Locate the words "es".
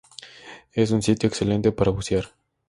0.73-0.89